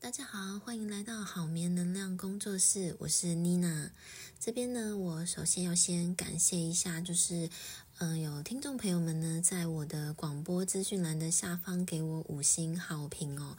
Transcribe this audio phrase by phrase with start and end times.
[0.00, 3.90] 大家好，欢迎来到好眠能量工作室，我是妮娜。
[4.38, 7.50] 这边呢，我首先要先感谢一下，就是
[7.98, 13.56] 嗯，有听众朋友们呢，在我的广播资讯栏的下方给我五星好评哦，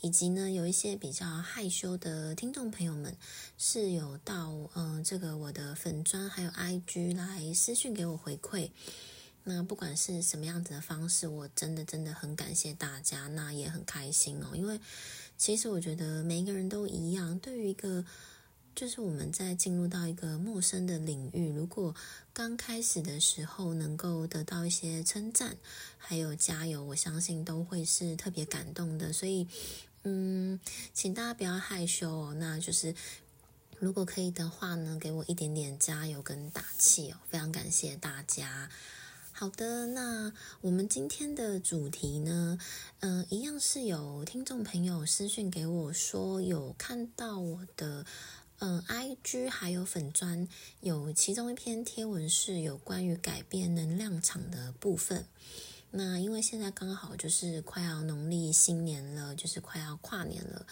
[0.00, 3.14] 以及呢，有一些比较害羞的听众朋友们
[3.58, 8.70] 是有到嗯这个我的粉砖还有 IG 来私讯给我回馈。
[9.46, 14.80] 那不管是什么样子的方式，我真的真的很感谢大家，那也很开心哦，因为。
[15.44, 17.38] 其实我觉得每一个人都一样。
[17.38, 18.02] 对于一个，
[18.74, 21.94] 就是我们在进入到一个陌生的领域，如果
[22.32, 25.58] 刚开始的时候能够得到一些称赞，
[25.98, 29.12] 还有加油，我相信都会是特别感动的。
[29.12, 29.46] 所以，
[30.04, 30.58] 嗯，
[30.94, 32.34] 请大家不要害羞哦。
[32.38, 32.94] 那就是
[33.78, 38.70] 如果可以的话呢，给我一点点加油跟打气哦，非常感谢大家。
[39.36, 42.56] 好的，那我们今天的主题呢，
[43.00, 48.06] 嗯，一样是有听众朋友私讯给我说，有看到我的
[48.60, 50.46] 嗯，IG 还有粉砖，
[50.82, 55.26] 有其中一篇贴文是有关于改变能量场的部分。
[55.90, 60.64] 那因为现在刚好就是快要农历新年了，就是快要跨年了。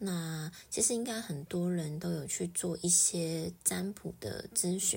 [0.00, 4.96] 那其实应该很多人都有去做一些占卜的咨询，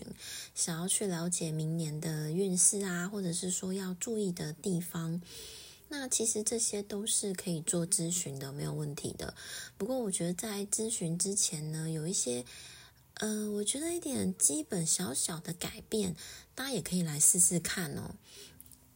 [0.54, 5.20] 想要去了解明年的运势啊，或者是说要注意的地方。
[5.90, 9.34] 那其实这些都是可以做咨询的，没有问题的。
[9.76, 12.46] 不过我觉得在咨询之前呢，有一些，
[13.16, 16.16] 呃，我觉得一点基本小小的改变，
[16.54, 18.12] 大家也可以来试试看哦。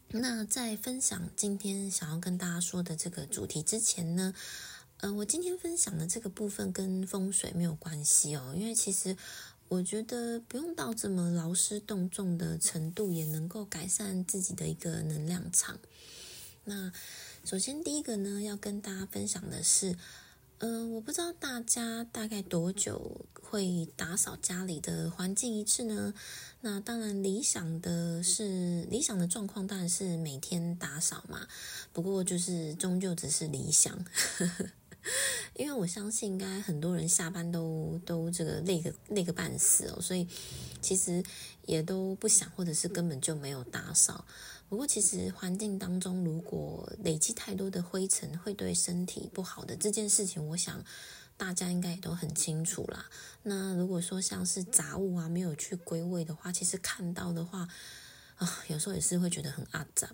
[0.10, 4.36] 那在分享今天想要跟大家说的这个主题之前呢。
[5.02, 9.16] 嗯，我今天分享的这个部分跟风水没有关系哦，因为其实
[9.68, 15.78] 我觉得不用到这么劳师动众的程度，也能够改善自己的一个能量场。
[16.64, 16.92] 那
[17.44, 19.96] 首先第一个呢，要跟大家分享的是，
[20.60, 26.14] 嗯，我不知道大家大概多久会打扫家里的环境一次呢？
[26.62, 31.48] 那当然理想的是理想的状况当然是每天打扫嘛，
[31.94, 34.04] 不过就是终究只是理想。
[35.56, 40.28] 因为我相信，应该很多人下班都都这个累个累个半死哦，所以
[40.82, 41.24] 其实
[41.66, 44.26] 也都不想，或者是根本就没有打扫。
[44.68, 50.84] 不过，其实环境当中如果累积太多的灰尘，会对身体不好的这件事情，我想
[51.38, 53.06] 大家应该也都很清楚啦。
[53.44, 57.70] 那如果说像是杂物啊，没有去归位的话，其实看到的话
[58.38, 60.10] 啊，有时候也是会觉得很阿杂。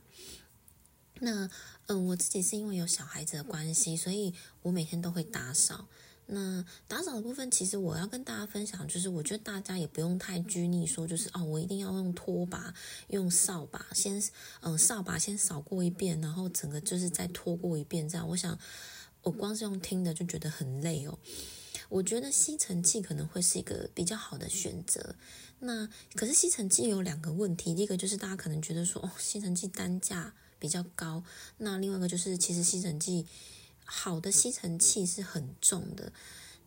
[1.23, 1.49] 那
[1.91, 5.89] 嗯，我自己是因为有小孩子的关系，所以我每天都会打扫。
[6.27, 12.73] 那打扫的部分，其实我要跟大家分享，就是我觉得大家也不用太拘泥，说就是哦，我一定要用拖把、
[13.09, 14.23] 用扫把，先
[14.61, 18.25] 嗯扫把先扫过一遍，然后整个就是再拖过一遍，这样。
[18.29, 18.57] 我想
[19.23, 21.19] 我光是用听的就觉得很累哦。
[21.89, 25.15] 我觉得吸尘器可能会是一个比较好的选择。
[25.59, 30.33] 那可是吸尘器有两个问题，第一个就是大家可能觉得说哦，吸尘器单价。
[30.61, 31.23] 比较高，
[31.57, 33.25] 那另外一个就是，其实吸尘器
[33.83, 36.13] 好的吸尘器是很重的，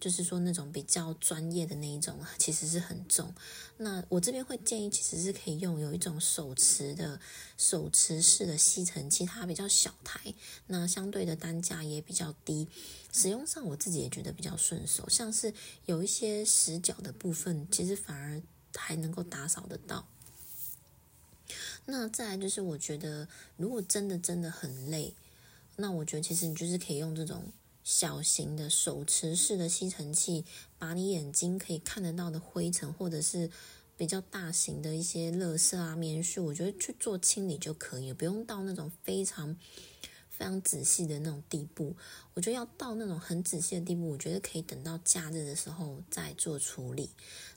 [0.01, 3.33] 就是说那种比较专业的那一种，其实是很重。
[3.77, 7.21] 那我这边会建议，其实是可以用有一种手持的
[7.57, 10.35] 手持式的吸尘器，它比较小台，
[10.67, 12.67] 那相对的单价也比较低，
[13.13, 15.09] 使用上我自己也觉得比较顺手。
[15.09, 15.55] 像是
[15.87, 18.43] 有一些死角的部分，其实反而
[18.75, 20.09] 还能够打扫得到。
[21.87, 25.15] 那再来就是，我觉得如果真的真的很累，
[25.77, 27.45] 那我觉得其实你就是可以用这种
[27.83, 30.45] 小型的手持式的吸尘器，
[30.79, 33.51] 把你眼睛可以看得到的灰尘，或者是
[33.97, 39.55] 比较大型的一些垃圾啊、棉絮，我觉得去做清理就可以，不用到那种非常
[40.31, 41.95] 非常仔细的那种地步。
[42.35, 47.11] 我觉得要到那种很仔细的地步，我觉得可以等到假日的时候再做处理。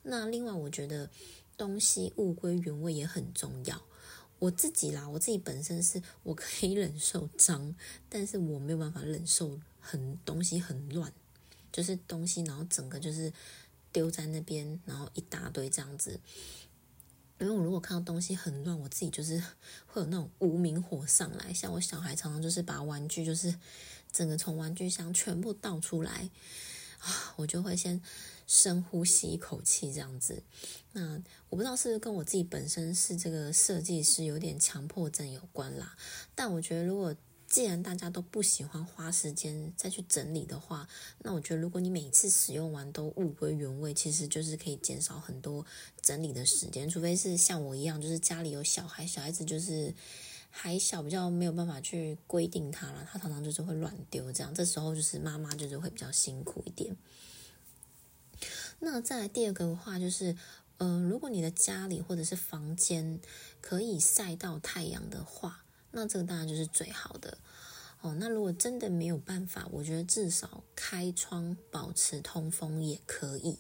[0.04, 1.10] 那另外，我觉得
[1.58, 3.82] 东西物归原位也很重要。
[4.40, 7.76] 我自己啦，我自己本身是我可以忍受脏，
[8.08, 11.12] 但是我没有办法忍受很东西很乱，
[11.72, 13.34] 就是东西然后整个就是
[13.92, 16.20] 丢在那边，然后一大堆这样子。
[17.40, 19.44] 因为我如果看到东西很乱，我自己就是
[19.88, 21.52] 会有那种无名火上来。
[21.52, 23.56] 像我小孩常常就是把玩具就是
[24.12, 26.30] 整个从玩具箱全部倒出来
[27.00, 28.00] 啊，我就会先。
[28.48, 30.42] 深呼吸一口气，这样子。
[30.94, 35.96] 那我不知道是不是跟我自己本身是这个设计师有点强迫症有关啦。
[36.34, 37.16] 但我觉得，如果
[37.46, 40.90] 既然大家都不喜欢花时间再去整理的话，
[41.20, 45.66] 那我觉得如果你每次使用完都物归原位，其实就是可以减少很多
[46.02, 46.90] 整理的时间。
[46.90, 49.94] 除非是像我一样，就是家里有小孩，小孩子就是。
[50.50, 56.96] 还小，比较没有办法去规定它了，它常常就是会乱丢，这样，这时候就是妈妈就是会比较辛苦一点。
[58.80, 60.36] 那再来第二个的话，就是，
[60.78, 63.20] 嗯，如果你的家里或者是房间
[63.60, 67.38] 可以晒到太阳的话，那这个当然就是最好的。
[68.02, 73.60] 哦，那如果真的没有办法，我觉得至少开窗保持通风也可以。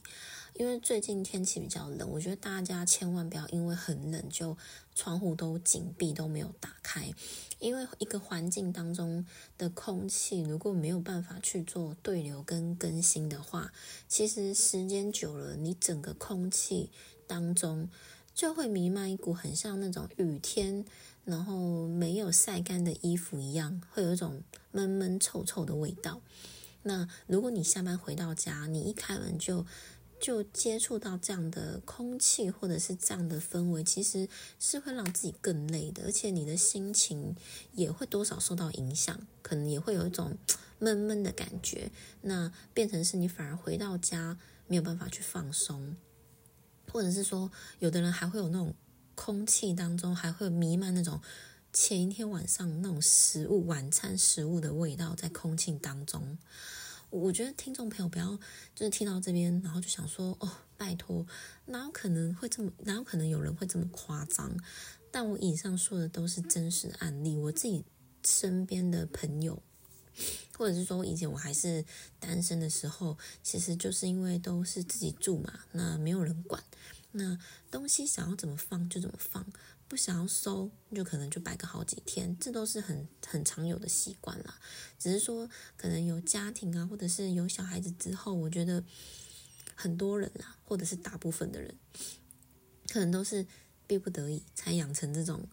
[0.54, 4.58] 因为最近天气比较冷，我觉得大家千万不要因为很冷就
[4.96, 7.12] 窗户都紧闭都没有打开。
[7.60, 9.26] 因为一个环境当中
[9.58, 13.72] 的空气如果没有办法去做对流跟更新的话，
[14.08, 16.90] 其实时间久了，你整个空气
[17.28, 17.90] 当中
[18.34, 20.86] 就会弥漫一股很像那种雨天，
[21.28, 24.42] 然后没有晒干的衣服一样，会有一种
[24.72, 26.22] 闷闷臭臭的味道。
[26.84, 29.66] 那如果你下班回到家，你一开门就
[30.22, 37.36] 就接触到这样的空气，或者是这样的氛围，其实是会让自己更累的，而且你的心情
[37.74, 40.38] 也会多少受到影响，可能也会有一种
[40.80, 41.92] 闷闷的感觉。
[42.22, 44.38] 那变成是你反而回到家
[44.68, 45.98] 没有办法去放松，
[46.90, 48.74] 或者是说，有的人还会有那种
[49.18, 51.20] 空气当中还会弥漫那种
[51.74, 56.38] 前一天晚上那种食物晚餐食物的味道在空气当中。
[57.10, 58.38] 我觉得听众朋友不要
[58.76, 61.26] 就是听到这边，然后就想说哦，拜托，
[61.66, 64.56] 哪有可能会这么，哪有可能有人会这么夸张？
[65.10, 67.84] 但我以上说的都是真实案例，我自己
[68.24, 69.64] 身边的朋友，
[70.56, 71.84] 或者是说以前我还是
[72.20, 76.62] 单身的时候，其实就是因为都是自己住嘛，那没有人管，
[77.12, 77.38] 那
[77.72, 79.46] 东西想要怎么放就怎么放。
[79.90, 84.60] 不想要收，就可能就摆个好几天，这都是很很常有的习惯啦。
[85.00, 88.84] 只是说，可能有家庭啊，或者是有小孩子之后，我觉得
[89.76, 91.74] 很多人啊，或者是大部分的人，
[92.90, 93.48] 可能都是
[93.88, 95.48] 逼不得已才养成这种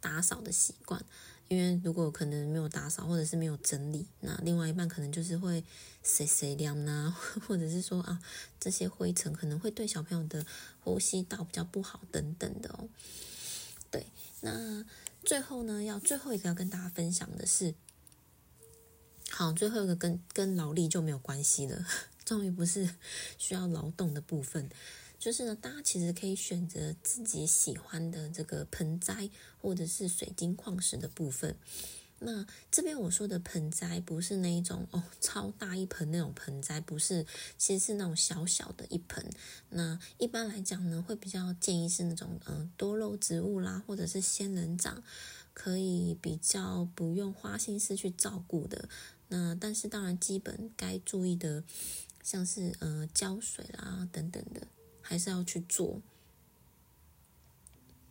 [0.00, 1.04] 打扫的习惯。
[1.48, 5.64] 因为如果可能没有打扫，或者是没有整理，那另外一半可能就是会
[6.02, 7.14] 谁谁凉呐，
[7.48, 8.20] 或者是说啊，
[8.60, 10.44] 这些灰尘可能会对小朋友的
[10.80, 12.88] 呼吸道比较不好等等的哦。
[13.90, 14.06] 对，
[14.42, 14.84] 那
[15.24, 17.74] 最后呢，要最后一个要跟大家分享的是，
[19.30, 21.86] 好，最后一个跟跟劳力就没有关系了，
[22.26, 22.90] 终于不是
[23.38, 24.68] 需要劳动的部分，
[25.18, 29.28] 就是呢，大家其实可以选择自己喜欢的这个盆栽
[29.60, 31.56] 或者是水晶矿石的部分。
[32.20, 37.24] 那这边我说的盆栽不是那一种哦，超大一盆那种盆栽，不是，
[37.56, 39.24] 其实是那种小小的一盆。
[39.70, 45.00] 那一般来讲呢，会比较建议是那种嗯多肉植物啦，或者是仙人掌，
[45.54, 48.88] 可以比较不用花心思去照顾的。
[49.28, 51.62] 那但是当然基本该注意的，
[52.24, 54.66] 像是呃浇水啦等等的，
[55.08, 56.02] 还是要去做。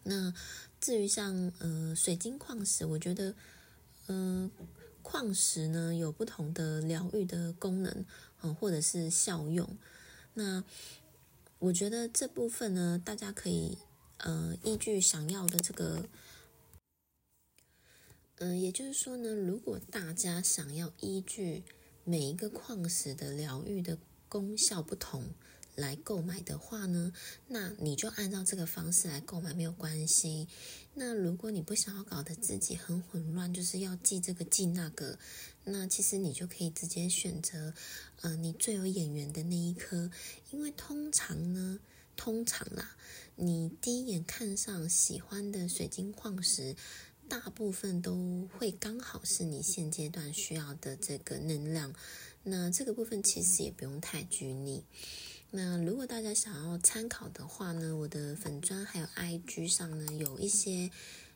[0.03, 0.33] 那
[0.81, 3.35] 至于像呃水晶矿石，我觉得。
[4.09, 4.49] 嗯，
[5.01, 8.05] 矿石呢有不同的疗愈的功能，
[8.41, 9.77] 嗯，或者是效用。
[10.35, 10.63] 那
[11.59, 13.77] 我觉得这部分呢，大家可以
[14.19, 16.05] 呃依据想要的这个，
[18.37, 21.63] 嗯，也就是说呢，如果大家想要依据
[22.05, 23.97] 每一个矿石的疗愈的
[24.29, 25.25] 功效不同。
[25.77, 27.13] 来购买的话呢，
[27.47, 30.47] 那你就按照这个方式来购买没有关系。
[30.95, 35.19] 那如果你不想要搞得自己很混乱，就是要记这个记那个，
[35.65, 37.75] 那其实你就可以直接选择，
[38.21, 40.09] 呃，你最有眼缘的那一颗。
[40.49, 41.79] 因为通常呢，
[42.15, 42.95] 通常啦，
[43.35, 46.75] 你第一眼看上喜欢的水晶矿石，
[47.29, 51.93] 大部分都会刚好是你现阶段需要的这个能量。
[52.41, 54.83] 那这个部分其实也不用太拘泥。
[55.49, 60.91] 那如果大家想要参考的话呢，我的粉砖还有 IG 上呢有一些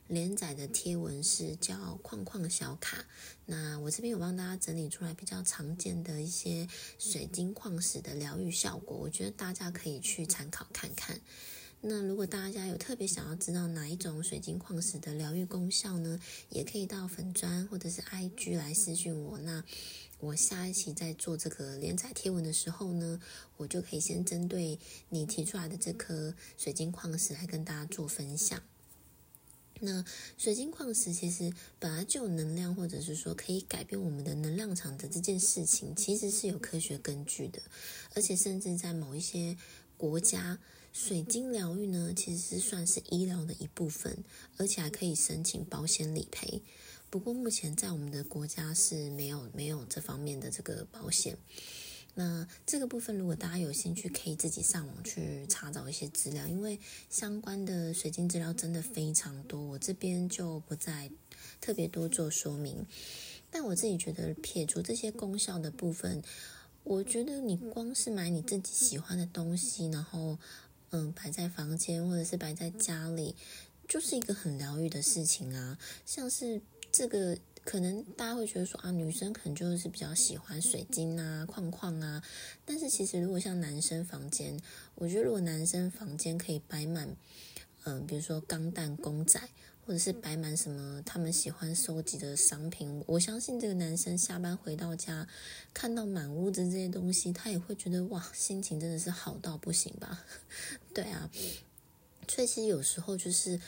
[0.06, 3.06] 连载的贴文是叫“框框小卡”。
[3.46, 11.18] 那我这边有帮大家整理出来比较常见的一些水晶矿石的疗愈效果，我觉得大家可以去参考看看。
[11.80, 19.38] 那如果大家有特别想要知道哪一种水晶矿石的疗愈功效呢，也可以到粉砖或者是 IG 来私讯我。
[19.38, 19.64] 那
[20.22, 23.20] 我下一期在做这个连载贴文的时候呢，
[23.56, 28.62] 我就可以先针对你提出来的这颗水晶矿石来跟大家做分享。
[29.80, 30.04] 那
[30.38, 37.60] 水晶矿石其实本来就有能量，或者是说可以改变我们的能量场的这件事情，其实是有科学根据的。
[38.14, 39.56] 而且甚至在某一些
[39.96, 40.60] 国家，
[40.92, 44.22] 水晶疗愈呢，其实是算是医疗的一部分，
[44.56, 46.62] 而且还可以申请保险理赔。
[47.12, 51.36] 不过目前在我们的国家是没有没有这方面的这个保险。
[52.14, 61.10] 那这个部分如果大家有兴趣，可以自己上网去查找一些资料，因为相关的水晶资料真的非常多，我这边就不再
[61.60, 62.86] 特别多做说明。
[63.50, 66.22] 但我自己觉得，撇除这些功效的部分，
[66.82, 70.38] 我觉得你光是买你自己喜欢的东西，然后
[70.88, 73.36] 嗯摆在房间或者是摆在家里，
[73.86, 75.78] 就是一个很疗愈的事情啊。
[76.06, 77.36] 像是这个。
[77.64, 82.20] 可能大家会觉得说啊，女生可能就是比较喜欢水晶啊、框框啊。
[82.64, 84.58] 但是其实如果像男生房间，
[84.96, 87.08] 我觉得如果男生房间可以摆满，
[87.84, 89.40] 嗯，比如说钢弹公仔，
[89.86, 95.28] 或者是摆满什么他们喜欢收集的商品，我相信这个男生下班回到家，
[95.72, 100.24] 看到满屋子这些东西，他也会觉得哇，心情真的是好到不行吧？
[100.92, 101.30] 对啊，
[102.26, 103.60] 所以其实有时候就是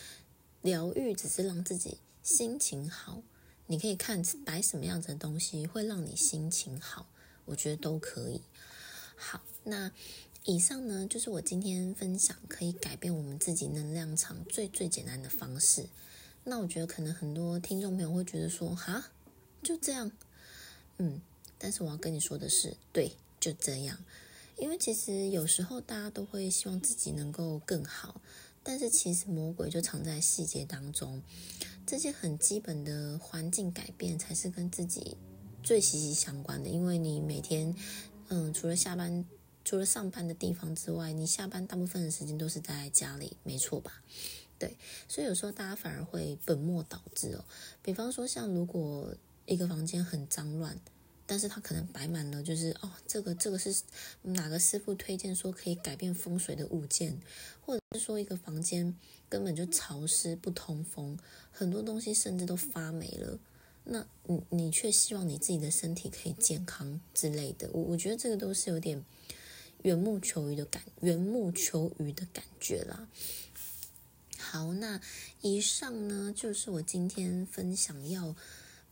[0.64, 3.22] 疗愈，只是让自己心情好。
[3.66, 7.06] 你可以看摆什么样子的东西会让你心情好，
[7.44, 8.40] 我觉得都可以。
[9.14, 9.92] 好，那
[10.46, 15.86] 以上呢就是我今天分享可以改变我们自己能量场最最简单的方式。
[16.44, 19.10] 那我觉得可能很多听众朋友会觉得说，哈，
[19.62, 20.10] 就这样，
[20.96, 21.20] 嗯，
[21.58, 24.02] 但是我要跟你说的是，对，就这样。
[24.56, 28.20] 因为其实有时候大家都会希望自己能够更好，
[28.64, 31.22] 但是其实魔鬼就藏在细节当中。
[31.86, 35.16] 这些很基本的环境改变才是跟自己
[35.62, 37.76] 最息息相关的，因为你每天，
[38.28, 39.24] 嗯，除了下班、
[39.64, 44.02] 除了上班的地方之外，你下班大部分的时间都是待在家里，没错吧？
[44.58, 44.76] 对，
[45.08, 47.44] 所以有时候大家反而会本末倒置哦。
[47.82, 50.80] 比方说，像如果一个房间很脏乱，
[51.26, 53.74] 但是它可能摆满了，就是哦，这个这个是
[54.22, 57.18] 哪个师傅推荐说可以改变风水的物件，
[57.62, 58.94] 或者是说一个房间
[59.28, 61.18] 根本就潮湿不通风，
[61.50, 63.38] 很多东西甚至都发霉了，
[63.84, 69.02] 那你你却希望你自己的身体可以健康之类的，我我觉得这个都是有点
[69.82, 73.08] 缘木求鱼的感缘木求鱼的感觉啦。
[74.36, 75.00] 好，那
[75.40, 78.36] 以上呢就是我今天分享要。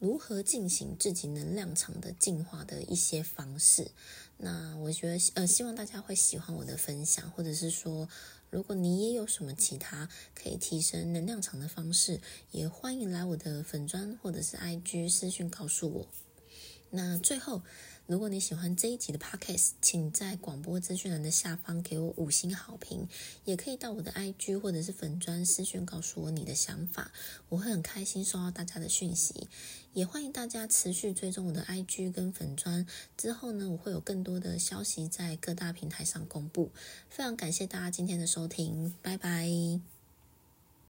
[0.02, 3.92] 如何进行自己能量场的进化的一些方式？
[4.37, 8.09] 那我觉得，呃，希望大家会喜欢我的分享，或者是说，
[8.50, 16.09] 如果你也有什么其他可以提升能量场的方式，也欢迎来我的粉砖或者是 IG 私讯告诉我。
[16.92, 17.62] 那最后。
[18.08, 23.08] 如果你喜欢这一集的 podcast，请在广播资讯栏的下方给我五星好评，
[23.44, 27.12] 也可以到我的 IG 或者是粉砖私讯告诉我你的想法，
[27.49, 29.49] 我会很开心收到大家的讯息。
[29.92, 32.84] 也欢迎大家持续追踪我的 IG 跟粉砖，
[33.16, 36.72] 之后呢，我会有更多的消息在各大平台上公布。
[37.08, 39.91] 非常感谢大家今天的收听，拜拜。